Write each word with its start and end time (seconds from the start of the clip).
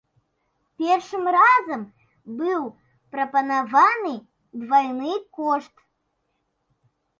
Першым 0.83 1.23
разам 1.35 1.83
быў 2.39 2.63
прапанаваны 3.17 4.15
двайны 4.65 5.13
кошт. 5.41 5.75